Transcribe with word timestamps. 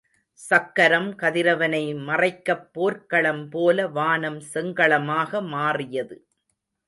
சக்கரம் 0.39 1.09
கதிரவனை 1.15 1.81
மறைக்கப் 2.07 2.65
போர்க்களம் 2.73 3.43
போல 3.49 3.87
வானம் 3.87 4.41
செங்களமாக 4.53 5.41
மாறியது. 5.49 6.17